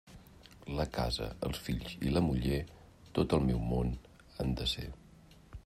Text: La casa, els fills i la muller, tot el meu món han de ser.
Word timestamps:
La 0.77 0.85
casa, 0.95 1.27
els 1.49 1.59
fills 1.65 1.91
i 2.09 2.13
la 2.15 2.23
muller, 2.29 2.59
tot 3.19 3.37
el 3.39 3.47
meu 3.51 3.61
món 3.75 3.93
han 4.39 4.57
de 4.63 4.69
ser. 4.73 4.89